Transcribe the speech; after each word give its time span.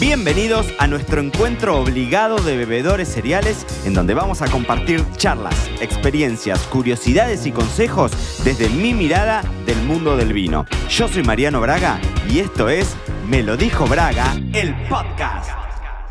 Bienvenidos 0.00 0.66
a 0.78 0.86
nuestro 0.86 1.20
encuentro 1.20 1.78
obligado 1.78 2.38
de 2.38 2.56
bebedores 2.56 3.06
cereales, 3.06 3.66
en 3.84 3.92
donde 3.92 4.14
vamos 4.14 4.40
a 4.40 4.50
compartir 4.50 5.04
charlas, 5.18 5.68
experiencias, 5.82 6.66
curiosidades 6.68 7.44
y 7.44 7.52
consejos 7.52 8.10
desde 8.42 8.70
mi 8.70 8.94
mirada 8.94 9.42
del 9.66 9.76
mundo 9.82 10.16
del 10.16 10.32
vino. 10.32 10.64
Yo 10.88 11.06
soy 11.06 11.22
Mariano 11.22 11.60
Braga 11.60 12.00
y 12.30 12.38
esto 12.38 12.70
es 12.70 12.96
Me 13.28 13.42
lo 13.42 13.58
dijo 13.58 13.86
Braga, 13.86 14.32
el 14.54 14.74
podcast. 14.88 15.50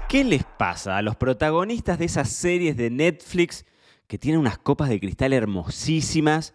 ¿Qué 0.08 0.24
les 0.24 0.44
pasa 0.44 0.98
a 0.98 1.02
los 1.02 1.16
protagonistas 1.16 1.98
de 1.98 2.06
esas 2.06 2.30
series 2.30 2.78
de 2.78 2.92
Netflix 2.92 3.66
que 4.06 4.20
tienen 4.20 4.40
unas 4.40 4.60
copas 4.60 4.90
de 4.90 5.00
cristal 5.00 5.34
hermosísimas? 5.34 6.54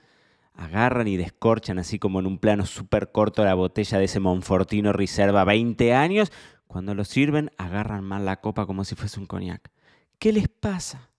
Agarran 0.56 1.08
y 1.08 1.16
descorchan 1.16 1.80
así 1.80 1.98
como 1.98 2.20
en 2.20 2.26
un 2.28 2.38
plano 2.38 2.64
súper 2.64 3.10
corto 3.10 3.44
la 3.44 3.54
botella 3.54 3.98
de 3.98 4.04
ese 4.04 4.20
Monfortino 4.20 4.92
Reserva 4.92 5.42
20 5.42 5.92
años 5.94 6.30
cuando 6.66 6.94
lo 6.94 7.04
sirven, 7.04 7.50
agarran 7.58 8.04
mal 8.04 8.24
la 8.24 8.40
copa 8.40 8.66
como 8.66 8.84
si 8.84 8.94
fuese 8.94 9.20
un 9.20 9.26
coñac. 9.26 9.70
¿Qué 10.18 10.32
les 10.32 10.48
pasa? 10.48 11.10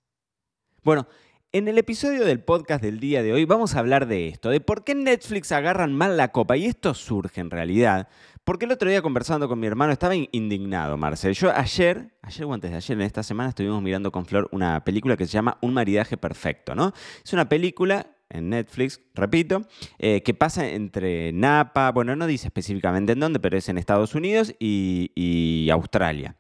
Bueno, 0.83 1.07
en 1.51 1.67
el 1.67 1.77
episodio 1.77 2.25
del 2.25 2.43
podcast 2.43 2.83
del 2.83 2.99
día 2.99 3.23
de 3.23 3.31
hoy 3.31 3.45
vamos 3.45 3.75
a 3.75 3.79
hablar 3.79 4.07
de 4.07 4.27
esto, 4.27 4.49
de 4.49 4.59
por 4.59 4.83
qué 4.83 4.93
Netflix 4.95 5.51
agarran 5.51 5.93
mal 5.93 6.17
la 6.17 6.31
copa. 6.31 6.57
Y 6.57 6.65
esto 6.65 6.93
surge 6.93 7.39
en 7.41 7.49
realidad 7.49 8.09
porque 8.45 8.65
el 8.65 8.71
otro 8.71 8.87
día 8.87 9.01
conversando 9.01 9.47
con 9.47 9.59
mi 9.59 9.65
hermano 9.65 9.91
estaba 9.91 10.13
indignado, 10.15 10.97
Marcel. 10.97 11.33
Yo 11.33 11.51
ayer, 11.51 12.13
ayer 12.21 12.45
o 12.45 12.53
antes 12.53 12.69
de 12.69 12.77
ayer, 12.77 12.95
en 12.95 13.01
esta 13.01 13.23
semana 13.23 13.49
estuvimos 13.49 13.81
mirando 13.81 14.11
con 14.11 14.27
Flor 14.27 14.47
una 14.51 14.83
película 14.83 15.17
que 15.17 15.25
se 15.25 15.31
llama 15.31 15.57
Un 15.61 15.73
maridaje 15.73 16.15
perfecto, 16.15 16.75
¿no? 16.75 16.93
Es 17.23 17.33
una 17.33 17.49
película 17.49 18.05
en 18.29 18.49
Netflix, 18.49 19.01
repito, 19.13 19.65
eh, 19.99 20.21
que 20.23 20.33
pasa 20.33 20.67
entre 20.67 21.31
Napa, 21.31 21.91
bueno, 21.91 22.15
no 22.15 22.27
dice 22.27 22.47
específicamente 22.47 23.13
en 23.13 23.19
dónde, 23.19 23.39
pero 23.39 23.57
es 23.57 23.69
en 23.69 23.77
Estados 23.77 24.15
Unidos 24.15 24.53
y, 24.59 25.69
Australia. 25.71 26.35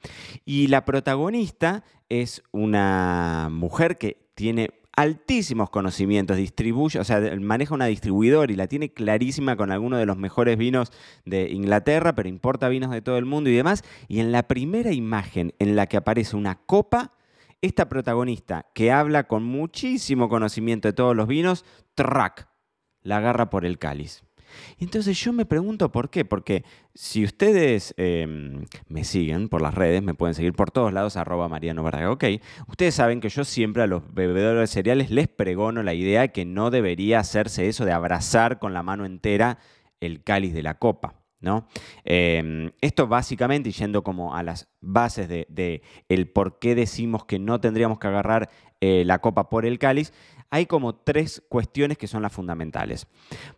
Y 0.45 0.67
la 0.67 0.85
protagonista 0.85 1.83
es 2.09 2.43
una 2.51 3.49
mujer 3.51 3.97
que 3.97 4.29
tiene 4.35 4.69
altísimos 4.95 5.69
conocimientos, 5.69 6.37
distribuye, 6.37 6.99
o 6.99 7.03
sea, 7.03 7.19
maneja 7.39 7.73
una 7.73 7.87
distribuidora 7.87 8.51
y 8.51 8.55
la 8.55 8.67
tiene 8.67 8.93
clarísima 8.93 9.57
con 9.57 9.71
algunos 9.71 9.99
de 9.99 10.05
los 10.05 10.17
mejores 10.17 10.57
vinos 10.57 10.91
de 11.25 11.49
Inglaterra, 11.51 12.15
pero 12.15 12.29
importa 12.29 12.69
vinos 12.69 12.91
de 12.91 13.01
todo 13.01 13.17
el 13.17 13.25
mundo 13.25 13.49
y 13.49 13.55
demás. 13.55 13.83
Y 14.07 14.19
en 14.19 14.31
la 14.31 14.43
primera 14.43 14.93
imagen 14.93 15.53
en 15.59 15.75
la 15.75 15.87
que 15.87 15.97
aparece 15.97 16.37
una 16.37 16.55
copa, 16.55 17.14
esta 17.65 17.89
protagonista 17.89 18.67
que 18.73 18.91
habla 18.91 19.27
con 19.27 19.43
muchísimo 19.43 20.29
conocimiento 20.29 20.87
de 20.87 20.93
todos 20.93 21.15
los 21.15 21.27
vinos, 21.27 21.65
track, 21.95 22.47
la 23.01 23.17
agarra 23.17 23.49
por 23.49 23.65
el 23.65 23.77
cáliz. 23.77 24.23
Entonces 24.77 25.19
yo 25.19 25.33
me 25.33 25.45
pregunto 25.45 25.91
por 25.91 26.09
qué, 26.09 26.23
porque 26.23 26.63
si 26.93 27.23
ustedes 27.23 27.93
em, 27.97 28.65
me 28.87 29.03
siguen 29.03 29.49
por 29.49 29.61
las 29.61 29.73
redes, 29.73 30.01
me 30.01 30.13
pueden 30.13 30.35
seguir 30.35 30.53
por 30.53 30.71
todos 30.71 30.93
lados, 30.93 31.17
arroba 31.17 31.49
Mariano 31.49 31.83
Barraga, 31.83 32.11
ok, 32.11 32.23
ustedes 32.67 32.95
saben 32.95 33.19
que 33.19 33.29
yo 33.29 33.43
siempre 33.43 33.83
a 33.83 33.87
los 33.87 34.13
bebedores 34.13 34.61
de 34.61 34.67
cereales 34.67 35.09
les 35.09 35.27
pregono 35.27 35.83
la 35.83 35.93
idea 35.93 36.21
de 36.21 36.31
que 36.31 36.45
no 36.45 36.71
debería 36.71 37.19
hacerse 37.19 37.67
eso 37.67 37.85
de 37.85 37.91
abrazar 37.91 38.59
con 38.59 38.73
la 38.73 38.83
mano 38.83 39.05
entera 39.05 39.59
el 39.99 40.23
cáliz 40.23 40.53
de 40.53 40.63
la 40.63 40.77
copa. 40.77 41.24
Em, 42.03 42.71
esto 42.81 43.07
básicamente, 43.07 43.71
yendo 43.71 44.03
como 44.03 44.35
a 44.35 44.43
las 44.43 44.67
bases 44.81 45.27
de, 45.29 45.81
el 46.09 46.29
por 46.29 46.59
qué 46.59 46.75
decimos 46.75 47.25
que 47.25 47.39
no 47.39 47.59
tendríamos 47.59 47.99
que 47.99 48.07
agarrar 48.07 48.49
eh, 48.81 49.03
la 49.05 49.19
copa 49.19 49.49
por 49.49 49.65
el 49.65 49.79
cáliz, 49.79 50.13
hay 50.49 50.65
como 50.65 50.95
tres 50.95 51.43
cuestiones 51.49 51.97
que 51.97 52.07
son 52.07 52.21
las 52.21 52.31
fundamentales. 52.31 53.07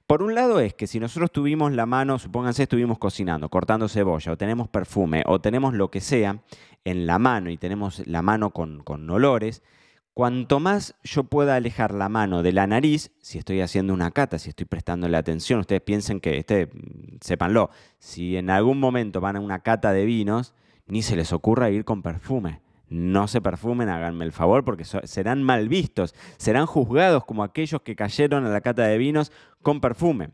Por 0.07 0.23
un 0.23 0.35
lado 0.35 0.59
es 0.59 0.73
que 0.73 0.87
si 0.87 0.99
nosotros 0.99 1.31
tuvimos 1.31 1.71
la 1.73 1.85
mano, 1.85 2.17
supónganse 2.17 2.63
estuvimos 2.63 2.97
cocinando, 2.97 3.49
cortando 3.49 3.87
cebolla, 3.87 4.31
o 4.31 4.37
tenemos 4.37 4.67
perfume, 4.67 5.23
o 5.25 5.39
tenemos 5.39 5.73
lo 5.73 5.91
que 5.91 6.01
sea 6.01 6.41
en 6.85 7.05
la 7.05 7.19
mano 7.19 7.49
y 7.49 7.57
tenemos 7.57 8.05
la 8.07 8.21
mano 8.21 8.51
con, 8.51 8.83
con 8.83 9.09
olores, 9.09 9.61
Cuanto 10.17 10.59
más 10.59 10.95
yo 11.03 11.25
pueda 11.25 11.55
alejar 11.55 11.93
la 11.93 12.09
mano 12.09 12.41
de 12.41 12.51
la 12.51 12.65
nariz, 12.65 13.11
si 13.19 13.37
estoy 13.37 13.61
haciendo 13.61 13.93
una 13.93 14.09
cata, 14.09 14.39
si 14.39 14.49
estoy 14.49 14.65
prestándole 14.65 15.15
atención, 15.15 15.59
ustedes 15.59 15.83
piensen 15.83 16.19
que, 16.19 16.39
este, 16.39 16.71
sépanlo, 17.21 17.69
si 17.99 18.35
en 18.35 18.49
algún 18.49 18.79
momento 18.79 19.21
van 19.21 19.35
a 19.35 19.39
una 19.39 19.59
cata 19.59 19.93
de 19.93 20.05
vinos, 20.05 20.55
ni 20.87 21.03
se 21.03 21.15
les 21.15 21.33
ocurra 21.33 21.69
ir 21.69 21.85
con 21.85 22.01
perfume. 22.01 22.61
No 22.89 23.27
se 23.27 23.41
perfumen, 23.41 23.89
háganme 23.89 24.25
el 24.25 24.31
favor, 24.31 24.65
porque 24.65 24.85
serán 24.85 25.43
mal 25.43 25.69
vistos, 25.69 26.15
serán 26.37 26.65
juzgados 26.65 27.23
como 27.23 27.43
aquellos 27.43 27.83
que 27.83 27.95
cayeron 27.95 28.43
a 28.43 28.49
la 28.49 28.61
cata 28.61 28.87
de 28.87 28.97
vinos 28.97 29.31
con 29.61 29.81
perfume. 29.81 30.31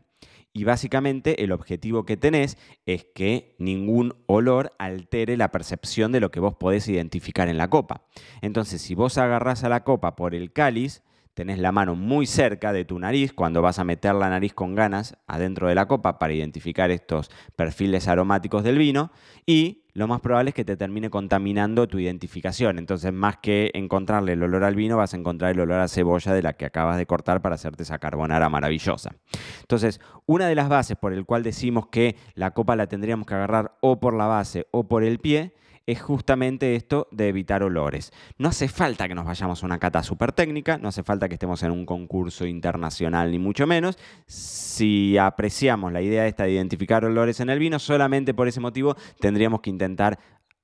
Y 0.56 0.62
básicamente 0.62 1.42
el 1.42 1.50
objetivo 1.50 2.06
que 2.06 2.16
tenés 2.16 2.56
es 2.86 3.04
que 3.12 3.56
ningún 3.58 4.14
olor 4.26 4.72
altere 4.78 5.36
la 5.36 5.50
percepción 5.50 6.12
de 6.12 6.20
lo 6.20 6.30
que 6.30 6.38
vos 6.38 6.54
podés 6.54 6.86
identificar 6.86 7.48
en 7.48 7.58
la 7.58 7.68
copa. 7.68 8.06
Entonces, 8.40 8.80
si 8.80 8.94
vos 8.94 9.18
agarrás 9.18 9.64
a 9.64 9.68
la 9.68 9.82
copa 9.82 10.14
por 10.14 10.32
el 10.32 10.52
cáliz, 10.52 11.02
tenés 11.34 11.58
la 11.58 11.72
mano 11.72 11.96
muy 11.96 12.26
cerca 12.26 12.72
de 12.72 12.84
tu 12.84 12.98
nariz 12.98 13.32
cuando 13.32 13.60
vas 13.60 13.78
a 13.78 13.84
meter 13.84 14.14
la 14.14 14.30
nariz 14.30 14.54
con 14.54 14.74
ganas 14.74 15.16
adentro 15.26 15.68
de 15.68 15.74
la 15.74 15.86
copa 15.86 16.18
para 16.18 16.32
identificar 16.32 16.90
estos 16.90 17.30
perfiles 17.56 18.08
aromáticos 18.08 18.64
del 18.64 18.78
vino 18.78 19.10
y 19.44 19.82
lo 19.94 20.08
más 20.08 20.20
probable 20.20 20.50
es 20.50 20.54
que 20.54 20.64
te 20.64 20.76
termine 20.76 21.08
contaminando 21.08 21.86
tu 21.86 22.00
identificación. 22.00 22.80
Entonces, 22.80 23.12
más 23.12 23.36
que 23.36 23.70
encontrarle 23.74 24.32
el 24.32 24.42
olor 24.42 24.64
al 24.64 24.74
vino, 24.74 24.96
vas 24.96 25.14
a 25.14 25.16
encontrar 25.16 25.52
el 25.52 25.60
olor 25.60 25.78
a 25.78 25.86
cebolla 25.86 26.34
de 26.34 26.42
la 26.42 26.54
que 26.54 26.64
acabas 26.64 26.96
de 26.96 27.06
cortar 27.06 27.40
para 27.42 27.54
hacerte 27.54 27.84
esa 27.84 28.00
carbonara 28.00 28.48
maravillosa. 28.48 29.14
Entonces, 29.60 30.00
una 30.26 30.48
de 30.48 30.56
las 30.56 30.68
bases 30.68 30.96
por 30.96 31.12
el 31.12 31.24
cual 31.24 31.44
decimos 31.44 31.86
que 31.86 32.16
la 32.34 32.50
copa 32.50 32.74
la 32.74 32.88
tendríamos 32.88 33.24
que 33.24 33.34
agarrar 33.34 33.76
o 33.80 34.00
por 34.00 34.14
la 34.14 34.26
base 34.26 34.66
o 34.72 34.88
por 34.88 35.04
el 35.04 35.20
pie 35.20 35.54
es 35.86 36.00
justamente 36.00 36.76
esto 36.76 37.08
de 37.10 37.28
evitar 37.28 37.62
olores. 37.62 38.12
No 38.38 38.48
hace 38.48 38.68
falta 38.68 39.08
que 39.08 39.14
nos 39.14 39.26
vayamos 39.26 39.62
a 39.62 39.66
una 39.66 39.78
cata 39.78 40.02
súper 40.02 40.32
técnica, 40.32 40.78
no 40.78 40.88
hace 40.88 41.02
falta 41.02 41.28
que 41.28 41.34
estemos 41.34 41.62
en 41.62 41.70
un 41.70 41.86
concurso 41.86 42.46
internacional 42.46 43.30
ni 43.30 43.38
mucho 43.38 43.66
menos. 43.66 43.98
Si 44.26 45.18
apreciamos 45.18 45.92
la 45.92 46.02
idea 46.02 46.26
esta 46.26 46.44
de 46.44 46.52
identificar 46.52 47.04
olores 47.04 47.40
en 47.40 47.50
el 47.50 47.58
vino, 47.58 47.78
solamente 47.78 48.34
por 48.34 48.48
ese 48.48 48.60
motivo 48.60 48.96
tendríamos 49.20 49.60
que 49.60 49.70
intentar 49.70 50.18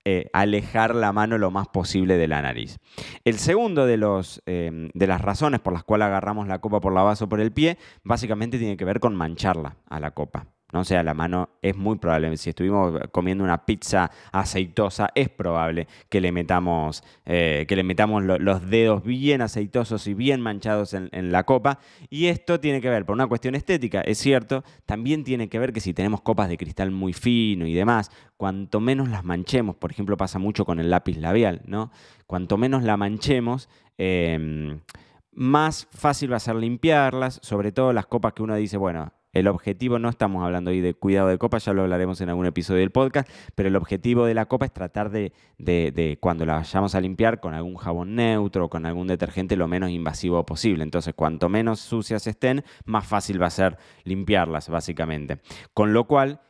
eh, 0.07 0.31
alejar 0.33 0.95
la 0.95 1.13
mano 1.13 1.37
lo 1.37 1.51
más 1.51 1.69
posible 1.69 2.17
de 2.17 2.27
la 2.27 2.41
nariz. 2.41 2.79
El 3.27 3.39
segundo 3.39 3.85
de, 3.85 3.99
los, 3.99 4.43
em, 4.47 4.89
de 4.95 5.07
las 5.07 5.21
razones 5.21 5.61
por 5.61 5.75
las 5.75 5.85
cuales 5.85 6.07
agarramos 6.07 6.49
la 6.49 6.61
copa 6.61 6.81
por 6.81 6.95
la 6.95 7.03
base 7.03 7.25
o 7.25 7.29
por 7.29 7.41
el 7.41 7.53
pie, 7.53 7.77
básicamente 8.03 8.59
tiene 8.59 8.79
que 8.79 8.87
ver 8.87 8.99
con 8.99 9.15
mancharla 9.15 9.77
a 9.91 10.01
la 10.01 10.13
copa. 10.13 10.47
¿No? 10.73 10.85
sea, 10.91 11.03
la 11.03 11.15
mano 11.15 11.51
es 11.63 11.77
muy 11.77 11.99
probable, 11.99 12.37
si 12.37 12.51
estuvimos 12.51 13.01
comiendo 13.13 13.45
una 13.45 13.65
pizza 13.65 14.11
aceitosa, 14.33 15.11
es 15.15 15.29
probable 15.29 15.87
que 16.09 16.21
le 16.21 16.33
metamos, 16.33 17.05
eh, 17.25 17.65
que 17.69 17.77
le 17.77 17.85
metamos 17.85 18.25
los 18.25 18.69
dedos 18.69 19.05
bien 19.05 19.41
aceitosos 19.41 20.07
y 20.07 20.15
bien 20.15 20.41
manchados 20.41 20.95
en, 20.95 21.33
la 21.33 21.45
copa. 21.45 21.79
Y 22.09 22.27
esto 22.27 22.59
tiene 22.59 22.81
que 22.81 22.91
ver, 22.91 23.07
por 23.07 23.15
una 23.15 23.29
cuestión 23.29 23.55
estética, 23.55 24.01
es 24.01 24.19
cierto, 24.19 24.65
también 24.85 25.23
tiene 25.23 25.49
que 25.49 25.59
ver 25.59 25.73
que 25.73 25.81
si 25.81 25.95
tenemos 25.95 26.23
copas 26.23 26.49
de 26.49 26.57
cristal 26.57 26.91
muy 26.91 27.13
fino 27.13 27.67
y 27.67 27.75
demás, 27.75 28.11
cuanto 28.37 28.81
menos 28.81 29.09
las 29.09 29.25
manchemos, 29.25 29.77
por 29.77 29.93
ejemplo 29.93 30.17
pasa 30.17 30.39
mucho 30.39 30.65
con 30.65 30.81
el 30.81 30.91
lápiz 30.91 31.17
labial, 31.19 31.63
¿no? 31.67 31.93
Cuanto 32.27 32.57
menos 32.57 32.83
la 32.83 32.97
manchemos, 32.97 33.69
em, 33.99 34.81
más 35.33 35.87
fácil 35.93 36.33
va 36.33 36.37
a 36.37 36.41
ser 36.41 36.57
limpiarlas, 36.57 37.39
sobre 37.43 37.71
todo 37.71 37.93
las 37.93 38.07
copas 38.07 38.33
que 38.33 38.43
uno 38.43 38.57
dice, 38.57 38.77
bueno, 38.77 39.13
el 39.33 39.49
objetivo, 39.49 39.99
no 39.99 40.09
estamos 40.09 40.45
hablando 40.45 40.71
ahí 40.71 40.81
de 40.81 40.95
cuidado 40.95 41.29
de 41.29 41.39
copa, 41.39 41.59
ya 41.59 41.73
lo 41.73 41.83
hablaremos 41.83 42.21
en 42.21 42.29
algún 42.29 42.47
episodio 42.47 42.81
del 42.81 42.91
podcast, 42.91 43.29
pero 43.55 43.69
el 43.69 43.77
objetivo 43.77 44.27
de 44.27 44.35
la 44.35 44.47
copa 44.47 44.67
es 44.67 44.73
tratar 44.73 45.11
de, 45.11 45.33
de, 45.59 46.19
cuando 46.21 46.45
la 46.47 46.55
vayamos 46.55 46.95
a 46.95 47.01
limpiar 47.01 47.41
con 47.41 47.55
algún 47.55 47.77
jabón 47.77 48.15
neutro 48.15 48.67
o 48.67 48.71
con 48.71 48.87
algún 48.87 49.07
detergente 49.07 49.57
lo 49.57 49.69
menos 49.69 49.91
invasivo 49.91 50.45
posible. 50.45 50.83
Entonces, 50.83 51.15
cuanto 51.15 51.49
menos 51.49 51.81
sucias 51.81 52.27
estén, 52.27 52.65
más 52.85 53.07
fácil 53.07 53.41
va 53.41 53.47
a 53.47 53.51
ser 53.51 53.79
limpiarlas, 54.05 54.69
básicamente. 54.69 55.41
Con 55.75 55.93
lo 55.93 56.07
cual, 56.07 56.41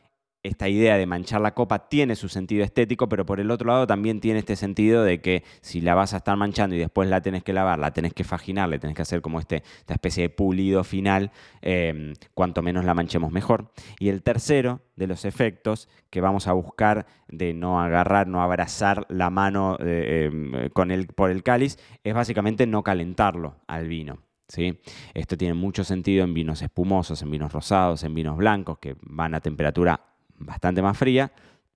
esta 0.43 0.67
idea 0.67 0.97
de 0.97 1.05
manchar 1.05 1.41
la 1.41 1.53
copa 1.53 1.87
tiene 1.87 2.15
su 2.15 2.27
sentido 2.27 2.63
estético, 2.63 3.07
pero 3.07 3.25
por 3.25 3.39
el 3.39 3.51
otro 3.51 3.67
lado 3.67 3.85
también 3.85 4.19
tiene 4.19 4.39
este 4.39 4.55
sentido 4.55 5.03
de 5.03 5.21
que 5.21 5.43
si 5.61 5.81
la 5.81 5.93
vas 5.93 6.13
a 6.13 6.17
estar 6.17 6.35
manchando 6.35 6.75
y 6.75 6.79
después 6.79 7.09
la 7.09 7.21
tenés 7.21 7.43
que 7.43 7.53
lavar, 7.53 7.77
la 7.77 7.91
tenés 7.91 8.13
que 8.13 8.23
faginar, 8.23 8.69
le 8.69 8.79
tenés 8.79 8.95
que 8.95 9.03
hacer 9.03 9.21
como 9.21 9.39
este, 9.39 9.63
esta 9.79 9.93
especie 9.93 10.23
de 10.23 10.29
pulido 10.29 10.83
final, 10.83 11.31
em, 11.61 12.13
cuanto 12.33 12.61
menos 12.63 12.85
la 12.85 12.93
manchemos 12.93 13.31
mejor. 13.31 13.71
Y 13.99 14.09
el 14.09 14.23
tercero 14.23 14.81
de 14.95 15.07
los 15.07 15.25
efectos 15.25 15.87
que 16.09 16.21
vamos 16.21 16.47
a 16.47 16.53
buscar 16.53 17.05
de 17.27 17.53
no 17.53 17.79
agarrar, 17.79 18.27
no 18.27 18.41
abrazar 18.41 19.05
la 19.09 19.29
mano 19.29 19.77
eh, 19.79 20.29
em, 20.31 20.69
con 20.69 20.91
el, 20.91 21.07
por 21.07 21.29
el 21.29 21.43
cáliz, 21.43 21.77
es 22.03 22.13
básicamente 22.13 22.65
no 22.65 22.83
calentarlo 22.83 23.57
al 23.67 23.87
vino. 23.87 24.19
¿Sí? 24.47 24.81
Esto 25.13 25.37
tiene 25.37 25.53
mucho 25.53 25.85
sentido 25.85 26.25
en 26.25 26.33
vinos 26.33 26.61
espumosos, 26.61 27.21
en 27.21 27.31
vinos 27.31 27.53
rosados, 27.53 28.03
en 28.03 28.13
vinos 28.13 28.35
blancos 28.35 28.79
que 28.79 28.97
van 29.01 29.33
a 29.33 29.39
temperatura 29.39 30.10
bastante 30.45 30.81
más 30.81 30.97
fría, 30.97 31.31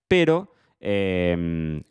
pero 0.08 0.54
em, 0.80 1.82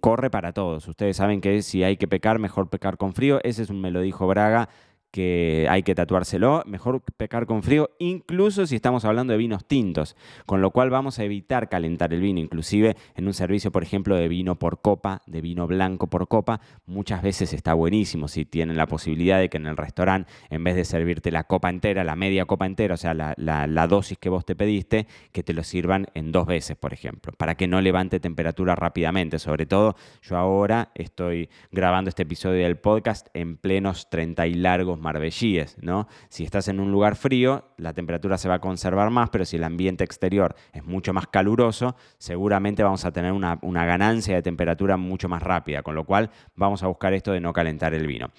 corre 0.00 0.30
para 0.30 0.52
todos. 0.52 0.86
Ustedes 0.88 1.16
saben 1.16 1.40
que 1.40 1.62
si 1.62 1.82
hay 1.82 1.96
que 1.96 2.08
pecar, 2.08 2.38
mejor 2.38 2.68
pecar 2.68 2.96
con 2.96 3.12
frío. 3.12 3.40
Ese 3.42 3.62
es 3.62 3.70
un 3.70 3.80
me 3.80 3.90
lo 3.90 4.00
dijo 4.00 4.26
Braga 4.26 4.68
que 5.16 5.66
hay 5.70 5.82
que 5.82 5.94
tatuárselo, 5.94 6.62
mejor 6.66 7.00
pecar 7.16 7.46
con 7.46 7.62
frío, 7.62 7.88
incluso 7.98 8.66
si 8.66 8.76
estamos 8.76 9.06
hablando 9.06 9.32
de 9.32 9.38
vinos 9.38 9.64
tintos, 9.64 10.14
con 10.44 10.60
lo 10.60 10.72
cual 10.72 10.90
vamos 10.90 11.18
a 11.18 11.24
evitar 11.24 11.70
calentar 11.70 12.12
el 12.12 12.20
vino, 12.20 12.38
inclusive 12.38 12.98
en 13.14 13.26
un 13.26 13.32
servicio, 13.32 13.72
por 13.72 13.82
ejemplo, 13.82 14.14
de 14.14 14.28
vino 14.28 14.58
por 14.58 14.82
copa, 14.82 15.22
de 15.26 15.40
vino 15.40 15.66
blanco 15.66 16.08
por 16.08 16.28
copa, 16.28 16.60
muchas 16.84 17.22
veces 17.22 17.54
está 17.54 17.72
buenísimo 17.72 18.28
si 18.28 18.44
tienen 18.44 18.76
la 18.76 18.86
posibilidad 18.86 19.38
de 19.38 19.48
que 19.48 19.56
en 19.56 19.64
el 19.64 19.78
restaurante, 19.78 20.30
en 20.50 20.62
vez 20.62 20.76
de 20.76 20.84
servirte 20.84 21.30
la 21.30 21.44
copa 21.44 21.70
entera, 21.70 22.04
la 22.04 22.14
media 22.14 22.44
copa 22.44 22.66
entera, 22.66 22.92
o 22.92 22.98
sea, 22.98 23.14
la, 23.14 23.34
la 23.38 23.86
dosis 23.86 24.18
que 24.18 24.28
vos 24.28 24.44
te 24.44 24.54
pediste, 24.54 25.06
que 25.32 25.42
te 25.42 25.54
lo 25.54 25.64
sirvan 25.64 26.08
en 26.12 26.30
dos 26.30 26.46
veces, 26.46 26.76
por 26.76 26.92
ejemplo, 26.92 27.32
para 27.38 27.54
que 27.54 27.66
no 27.66 27.80
levante 27.80 28.20
temperatura 28.20 28.74
rápidamente. 28.74 29.38
Sobre 29.38 29.64
todo, 29.64 29.96
yo 30.20 30.36
ahora 30.36 30.90
estoy 30.94 31.48
grabando 31.72 32.10
este 32.10 32.24
episodio 32.24 32.64
del 32.64 32.76
podcast 32.76 33.28
en 33.32 33.56
plenos 33.56 34.10
30 34.10 34.46
y 34.48 34.54
largos 34.54 35.05
marbellíes, 35.06 35.76
¿no? 35.80 36.08
Si 36.28 36.42
estás 36.42 36.66
en 36.66 36.80
un 36.80 36.90
lugar 36.90 37.14
frío, 37.14 37.64
la 37.76 37.92
temperatura 37.92 38.38
se 38.38 38.48
va 38.48 38.56
a 38.56 38.60
conservar 38.60 39.10
más, 39.10 39.30
pero 39.30 39.44
si 39.44 39.54
el 39.54 39.62
ambiente 39.62 40.02
exterior 40.02 40.56
es 40.72 40.84
mucho 40.84 41.12
más 41.12 41.28
caluroso, 41.28 41.94
seguramente 42.18 42.82
vamos 42.82 43.04
a 43.04 43.12
tener 43.12 43.30
una, 43.30 43.56
ganancia 43.86 44.34
de 44.34 44.42
temperatura 44.42 44.96
mucho 44.96 45.28
más 45.28 45.42
rápida, 45.42 45.82
con 45.84 45.94
lo 45.94 46.04
cual 46.04 46.30
vamos 46.56 46.82
a 46.82 46.88
buscar 46.88 47.14
esto 47.14 47.30
de 47.30 47.40
no 47.40 47.52
calentar 47.52 47.94
el 47.94 48.06
vino. 48.08 48.30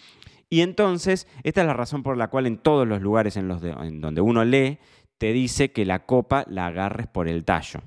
Y 0.49 0.59
entonces, 0.59 1.25
esta 1.43 1.61
es 1.61 1.67
la 1.67 1.73
razón 1.73 2.03
por 2.03 2.17
la 2.17 2.27
cual 2.27 2.47
en 2.47 2.57
todos 2.57 2.85
los 2.85 3.01
lugares 3.01 3.37
en, 3.37 3.47
los 3.47 3.63
en 3.63 4.01
donde 4.01 4.19
uno 4.19 4.43
lee, 4.43 4.79
te 5.17 5.31
dice 5.31 5.71
que 5.71 5.85
la 5.85 6.05
copa 6.05 6.43
la 6.47 6.67
agarres 6.67 7.07
por 7.07 7.29
el 7.29 7.45
tallo 7.45 7.79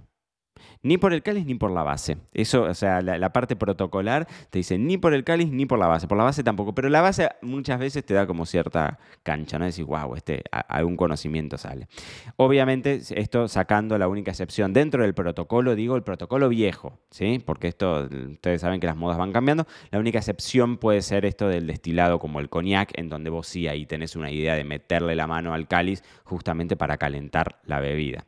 ni 0.83 0.99
por 0.99 1.13
el 1.13 1.23
cáliz 1.23 1.47
ni 1.47 1.55
por 1.55 1.71
la 1.71 1.83
base. 1.83 2.19
Eso, 2.33 2.63
o 2.63 2.75
sea, 2.75 3.03
la, 3.03 3.33
parte 3.33 3.57
protocolar 3.57 4.27
te 4.51 4.59
dice 4.59 4.79
ni 4.79 4.99
por 4.99 5.15
el 5.15 5.25
cáliz 5.25 5.51
ni 5.51 5.67
por 5.67 5.79
la 5.79 5.87
base. 5.87 6.09
Por 6.09 6.19
la 6.19 6.25
base 6.25 6.43
tampoco, 6.43 6.75
pero 6.75 6.89
la 6.89 7.01
base 7.01 7.29
muchas 7.43 7.79
veces 7.79 8.05
te 8.05 8.15
da 8.15 8.27
como 8.27 8.47
cierta 8.47 8.99
cancha, 9.23 9.59
¿no? 9.59 9.67
Decís, 9.67 9.85
wow, 9.85 10.15
este, 10.15 10.43
algún 10.51 10.97
conocimiento 10.97 11.59
sale. 11.59 11.89
Obviamente, 12.37 13.01
esto 13.11 13.49
sacando 13.49 13.99
la 13.99 14.09
única 14.09 14.31
excepción 14.31 14.73
dentro 14.73 15.03
del 15.03 15.15
protocolo, 15.15 15.75
digo 15.75 15.97
el 15.97 16.03
protocolo 16.03 16.49
viejo, 16.49 16.99
¿sí? 17.11 17.43
Porque 17.45 17.69
esto, 17.69 18.09
ustedes 18.31 18.61
saben 18.61 18.81
que 18.81 18.87
las 18.87 18.97
modas 18.97 19.19
van 19.19 19.33
cambiando. 19.33 19.67
La 19.91 19.99
única 19.99 20.19
excepción 20.19 20.79
puede 20.79 21.03
ser 21.03 21.25
esto 21.25 21.49
del 21.49 21.67
destilado 21.67 22.19
como 22.19 22.41
el 22.41 22.49
coñac, 22.49 22.91
en 22.99 23.09
donde 23.09 23.31
vos 23.31 23.47
sí 23.47 23.69
ahí 23.69 23.87
tenés 23.87 24.17
una 24.17 24.31
idea 24.31 24.55
de 24.55 24.65
meterle 24.65 25.15
la 25.15 25.27
mano 25.27 25.55
al 25.55 25.69
cáliz 25.69 26.03
justamente 26.25 26.77
para 26.77 26.97
calentar 26.97 27.61
la 27.65 27.81
bebida. 27.81 28.27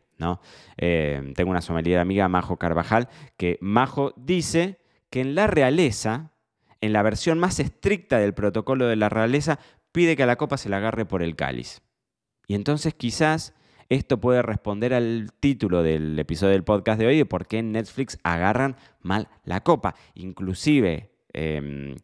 Eh, 0.79 1.33
tengo 1.35 1.51
una 1.51 1.63
sommelier 1.63 1.99
amiga, 1.99 2.29
Majo 2.29 2.57
Carvajal, 2.57 3.09
que 3.37 3.59
Majo 3.61 4.15
dice 4.17 4.79
que 5.11 5.21
en 5.21 5.35
la 5.35 5.47
realeza, 5.47 6.33
en 6.81 6.93
la 6.93 7.03
versión 7.03 7.39
más 7.39 7.61
estricta 7.61 8.19
del 8.19 8.35
protocolo 8.35 8.87
de 8.87 8.97
la 8.97 9.09
realeza, 9.09 9.59
pide 9.93 10.17
que 10.17 10.23
a 10.23 10.27
la 10.27 10.37
copa 10.37 10.57
se 10.57 10.69
la 10.69 10.79
agarre 10.79 11.05
por 11.05 11.23
el 11.23 11.37
cáliz. 11.37 11.83
Y 12.47 12.55
entonces 12.55 12.95
quizás 12.95 13.55
esto 13.89 14.21
puede 14.21 14.43
responder 14.43 14.95
al 14.95 15.33
título 15.39 15.83
del 15.83 16.19
episodio 16.19 16.53
del 16.53 16.65
podcast 16.65 16.99
de 16.99 17.07
hoy 17.07 17.19
de 17.19 17.27
por 17.27 17.47
qué 17.47 17.59
en 17.59 17.73
Netflix 17.73 18.19
agarran 18.23 18.77
mal 19.01 19.29
la 19.45 19.63
copa. 19.63 19.95
Inclusive 20.15 21.11
em, 21.35 21.97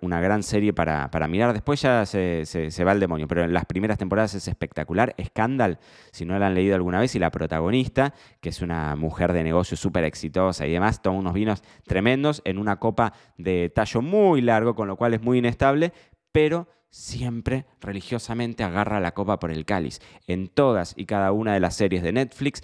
una, 0.00 0.20
gran 0.20 0.42
serie 0.42 0.72
para, 0.72 1.28
mirar. 1.28 1.52
Después 1.52 1.82
ya 1.82 2.06
se, 2.06 2.44
va 2.84 2.92
al 2.92 3.00
demonio, 3.00 3.28
pero 3.28 3.44
en 3.44 3.52
las 3.52 3.66
primeras 3.66 3.98
temporadas 3.98 4.34
es 4.34 4.48
espectacular. 4.48 5.14
Scandal, 5.22 5.78
si 6.12 6.24
no 6.24 6.38
la 6.38 6.46
han 6.46 6.54
leído 6.54 6.74
alguna 6.74 7.00
vez, 7.00 7.14
y 7.14 7.18
la 7.18 7.30
protagonista, 7.30 8.14
que 8.40 8.50
es 8.50 8.62
una 8.62 8.96
mujer 8.96 9.32
de 9.32 9.44
negocio 9.44 9.76
súper 9.76 10.04
exitosa 10.04 10.66
y 10.66 10.72
demás, 10.72 11.02
toma 11.02 11.18
unos 11.18 11.34
vinos 11.34 11.62
tremendos 11.84 12.42
en 12.44 12.58
una 12.58 12.76
copa 12.76 13.12
de 13.36 13.70
tallo 13.70 14.02
muy 14.02 14.40
largo, 14.40 14.74
con 14.74 14.88
lo 14.88 14.96
cual 14.96 15.14
es 15.14 15.22
muy 15.22 15.38
inestable, 15.38 15.92
pero 16.32 16.68
siempre 16.90 17.66
religiosamente 17.80 18.64
agarra 18.64 19.00
la 19.00 19.12
copa 19.12 19.38
por 19.38 19.50
el 19.50 19.64
cáliz. 19.64 20.00
En 20.26 20.48
todas 20.48 20.94
y 20.96 21.06
cada 21.06 21.32
una 21.32 21.54
de 21.54 21.60
las 21.60 21.76
series 21.76 22.02
de 22.02 22.12
Netflix, 22.12 22.62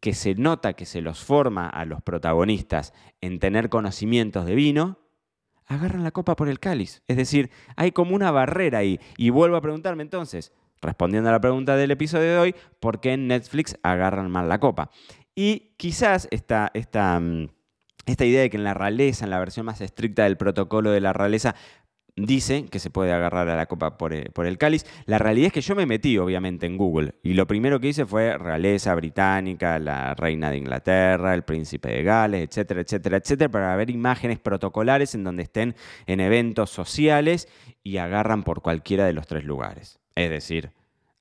que 0.00 0.14
se 0.14 0.34
nota 0.34 0.74
que 0.74 0.86
se 0.86 1.00
los 1.00 1.24
forma 1.24 1.68
a 1.68 1.84
los 1.84 2.02
protagonistas 2.02 2.92
en 3.20 3.38
tener 3.38 3.68
conocimientos 3.68 4.46
de 4.46 4.54
vino, 4.54 4.98
agarran 5.66 6.04
la 6.04 6.10
copa 6.10 6.36
por 6.36 6.48
el 6.48 6.60
cáliz. 6.60 7.02
Es 7.08 7.16
decir, 7.16 7.50
hay 7.76 7.92
como 7.92 8.14
una 8.14 8.30
barrera 8.30 8.78
ahí. 8.78 9.00
Y 9.16 9.30
vuelvo 9.30 9.56
a 9.56 9.60
preguntarme 9.60 10.02
entonces, 10.02 10.52
respondiendo 10.80 11.28
a 11.28 11.32
la 11.32 11.40
pregunta 11.40 11.76
del 11.76 11.90
episodio 11.90 12.30
de 12.30 12.38
hoy, 12.38 12.54
¿por 12.80 13.00
qué 13.00 13.12
en 13.12 13.28
Netflix 13.28 13.78
agarran 13.82 14.30
mal 14.30 14.48
la 14.48 14.60
copa? 14.60 14.90
Y 15.34 15.74
quizás 15.76 16.28
esta, 16.30 16.70
esta, 16.74 17.20
mm, 17.20 17.48
esta 18.06 18.24
idea 18.24 18.42
de 18.42 18.50
que 18.50 18.56
en 18.56 18.64
la 18.64 18.74
realeza, 18.74 19.24
en 19.24 19.30
la 19.30 19.38
versión 19.38 19.66
más 19.66 19.80
estricta 19.80 20.24
del 20.24 20.36
protocolo 20.36 20.90
de 20.90 21.00
la 21.00 21.12
realeza, 21.12 21.54
dice 22.16 22.64
que 22.66 22.78
se 22.78 22.90
puede 22.90 23.12
agarrar 23.12 23.48
a 23.48 23.56
la 23.56 23.66
copa 23.66 23.98
por 23.98 24.12
el, 24.12 24.58
cáliz. 24.58 24.86
La 25.04 25.18
realidad 25.18 25.48
es 25.48 25.52
que 25.52 25.60
yo 25.60 25.76
me 25.76 25.86
metí, 25.86 26.16
obviamente, 26.18 26.66
en 26.66 26.76
Google. 26.76 27.14
Y 27.22 27.34
lo 27.34 27.46
primero 27.46 27.78
que 27.78 27.88
hice 27.88 28.06
fue 28.06 28.36
realeza 28.38 28.94
británica, 28.94 29.78
la 29.78 30.14
reina 30.14 30.50
de 30.50 30.56
Inglaterra, 30.56 31.34
el 31.34 31.42
príncipe 31.42 31.90
de 31.90 32.02
Gales, 32.02 32.48
etcétera, 32.48 32.80
etcétera, 32.80 33.18
etcétera, 33.18 33.50
para 33.50 33.76
ver 33.76 33.90
imágenes 33.90 34.38
protocolares 34.38 35.14
en 35.14 35.24
donde 35.24 35.42
estén 35.42 35.74
en 36.06 36.20
eventos 36.20 36.70
sociales 36.70 37.48
y 37.82 37.98
agarran 37.98 38.42
por 38.42 38.62
cualquiera 38.62 39.04
de 39.04 39.12
los 39.12 39.26
tres 39.26 39.44
lugares. 39.44 39.98
Es 40.14 40.30
decir, 40.30 40.72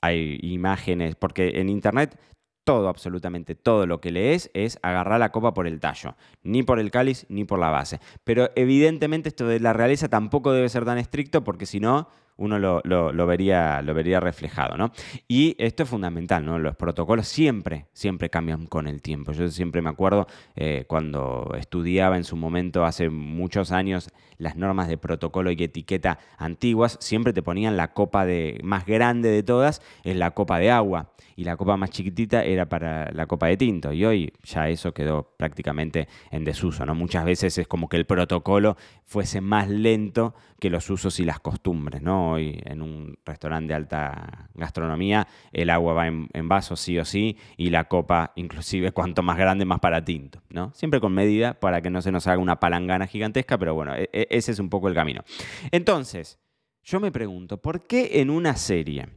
hay 0.02 0.40
imágenes, 0.42 1.16
porque 1.16 1.60
en 1.60 1.70
Internet 1.70 2.18
todo, 2.66 2.90
absolutamente 2.90 3.56
todo 3.56 3.88
lo 3.88 4.02
que 4.02 4.12
lees 4.12 4.52
es 4.54 4.78
agarrar 4.82 5.20
la 5.20 5.32
copa 5.32 5.54
por 5.54 5.68
el 5.68 5.80
tallo, 5.80 6.16
ni 6.44 6.64
por 6.64 6.80
el 6.80 6.92
cáliz 6.92 7.26
ni 7.30 7.46
por 7.46 7.60
la 7.60 7.70
base. 7.70 8.02
Pero 8.26 8.50
evidentemente 8.56 9.30
esto 9.30 9.48
de 9.48 9.62
la 9.62 9.72
realeza 9.72 10.10
tampoco 10.10 10.52
debe 10.52 10.68
ser 10.68 10.84
tan 10.84 10.98
estricto 10.98 11.44
porque 11.44 11.66
si 11.66 11.80
no 11.80 12.10
uno 12.38 12.60
lo, 12.60 13.28
vería, 13.28 13.82
lo 13.82 13.94
vería 13.94 14.20
reflejado, 14.20 14.78
¿no? 14.78 14.92
Y 15.28 15.56
esto 15.58 15.84
es 15.84 15.90
fundamental, 15.90 16.46
¿no? 16.46 16.60
Los 16.60 16.76
protocolos 16.76 17.28
siempre, 17.28 17.88
siempre 17.94 18.30
cambian 18.30 18.66
con 18.66 18.88
el 18.88 19.02
tiempo. 19.02 19.32
Yo 19.32 19.48
siempre 19.50 19.82
me 19.82 19.90
acuerdo 19.90 20.28
eh, 20.56 20.86
cuando 20.88 21.54
estudiaba 21.58 22.18
en 22.18 22.24
su 22.24 22.36
momento, 22.36 22.86
hace 22.86 23.10
muchos 23.10 23.72
años, 23.72 24.10
las 24.38 24.58
normas 24.58 24.88
de 24.88 24.98
protocolo 24.98 25.52
y 25.52 25.64
etiqueta 25.64 26.20
antiguas, 26.38 26.98
siempre 27.00 27.32
te 27.32 27.42
ponían 27.42 27.78
la 27.78 27.94
copa 27.94 28.26
de, 28.26 28.60
más 28.64 28.86
grande 28.86 29.30
de 29.30 29.44
todas, 29.44 29.82
es 30.04 30.16
la 30.16 30.32
copa 30.32 30.60
de 30.60 30.72
agua, 30.72 31.12
y 31.38 31.44
la 31.44 31.58
copa 31.58 31.76
más 31.76 31.90
chiquitita 31.90 32.44
era 32.44 32.68
para 32.68 33.12
la 33.12 33.28
copa 33.28 33.48
de 33.48 33.58
tinto, 33.58 33.92
y 33.92 34.06
hoy 34.06 34.34
ya 34.44 34.70
eso 34.70 34.94
quedó 34.94 35.34
prácticamente 35.38 36.08
en 36.32 36.46
desuso, 36.46 36.86
¿no? 36.86 36.96
Muchas 36.96 37.26
veces 37.26 37.58
es 37.58 37.68
como 37.68 37.90
que 37.90 37.98
el 37.98 38.06
protocolo 38.06 38.78
fuese 39.04 39.42
más 39.42 39.70
lento 39.70 40.34
que 40.60 40.70
los 40.70 40.90
usos 40.90 41.20
y 41.20 41.26
las 41.26 41.40
costumbres, 41.40 42.02
¿no? 42.02 42.25
Hoy 42.32 42.62
en 42.66 42.82
un 42.82 43.18
restaurante 43.26 43.70
de 43.70 43.76
alta 43.76 44.50
gastronomía, 44.54 45.28
el 45.52 45.70
agua 45.70 45.94
va 45.94 46.08
en, 46.08 46.48
vaso 46.48 46.76
sí 46.76 46.98
o 47.00 47.06
sí 47.06 47.38
y 47.58 47.70
la 47.70 47.86
copa, 47.86 48.32
inclusive 48.36 48.92
cuanto 48.94 49.24
más 49.24 49.38
grande, 49.38 49.66
más 49.66 49.80
para 49.80 50.04
tinto, 50.04 50.42
¿no? 50.50 50.74
Siempre 50.74 51.00
con 51.00 51.14
medida 51.14 51.60
para 51.60 51.82
que 51.82 51.90
no 51.90 52.02
se 52.02 52.12
nos 52.12 52.28
haga 52.28 52.40
una 52.40 52.60
palangana 52.60 53.08
gigantesca, 53.08 53.58
pero 53.58 53.74
bueno, 53.74 53.96
e, 53.96 54.10
e, 54.14 54.28
ese 54.30 54.52
es 54.52 54.60
un 54.60 54.70
poco 54.70 54.88
el 54.88 54.94
camino. 54.94 55.24
Entonces, 55.72 56.40
yo 56.84 57.00
me 57.00 57.12
pregunto, 57.12 57.62
¿por 57.62 57.88
qué 57.88 58.22
en 58.22 58.30
una 58.30 58.56
serie 58.56 59.08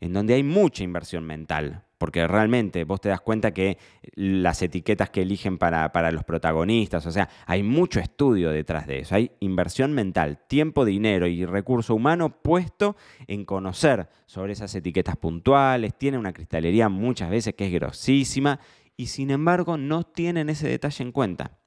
en 0.00 0.12
donde 0.12 0.34
hay 0.34 0.42
mucha 0.42 0.84
inversión 0.84 1.24
mental, 1.24 1.83
porque 1.98 2.26
realmente 2.26 2.84
vos 2.84 3.00
te 3.00 3.08
das 3.08 3.20
cuenta 3.20 3.52
que 3.52 3.78
las 4.14 4.62
etiquetas 4.62 5.10
que 5.10 5.22
eligen 5.22 5.58
para, 5.58 6.10
los 6.12 6.24
protagonistas, 6.24 7.06
o 7.06 7.12
sea, 7.12 7.28
hay 7.46 7.62
mucho 7.62 8.00
estudio 8.00 8.50
detrás 8.50 8.86
de 8.86 9.00
eso, 9.00 9.14
hay 9.14 9.30
inversión 9.40 9.92
mental, 9.92 10.38
tiempo, 10.48 10.84
dinero 10.84 11.26
y 11.26 11.44
recurso 11.44 11.94
humano 11.94 12.42
puesto 12.42 12.96
en 13.26 13.44
conocer 13.44 14.08
sobre 14.26 14.52
esas 14.52 14.74
etiquetas 14.74 15.16
puntuales, 15.16 15.96
tiene 15.96 16.18
una 16.18 16.32
cristalería 16.32 16.88
muchas 16.88 17.30
veces 17.30 17.54
que 17.54 17.66
es 17.66 17.72
grosísima 17.72 18.60
y 18.96 19.06
sin 19.06 19.30
embargo 19.30 19.76
no 19.76 20.04
tienen 20.04 20.48
ese 20.50 20.68
detalle 20.68 21.04
en 21.04 21.12
cuenta. 21.12 21.58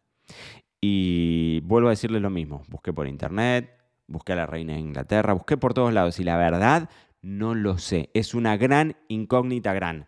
Y 0.81 1.61
vuelvo 1.61 1.87
a 1.87 1.91
decirles 1.91 2.21
lo 2.21 2.29
mismo, 2.29 2.63
busqué 2.67 2.93
por 2.93 3.07
internet, 3.07 3.77
busqué 4.07 4.33
a 4.33 4.37
la 4.37 4.45
reina 4.45 4.73
de 4.73 4.79
Inglaterra, 4.79 5.33
busqué 5.33 5.57
por 5.57 5.73
todos 5.73 5.93
lados 5.93 6.19
y 6.19 6.23
la 6.23 6.37
verdad 6.37 6.89
no 7.21 7.55
lo 7.55 7.77
sé. 7.77 8.09
Es 8.13 8.33
una 8.33 8.57
gran 8.57 8.95
incógnita 9.07 9.73
gran. 9.73 10.07